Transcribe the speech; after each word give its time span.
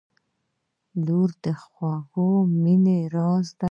•لور 1.05 1.29
د 1.43 1.45
خوږې 1.63 2.29
مینې 2.63 2.99
راز 3.15 3.47
دی. 3.55 3.59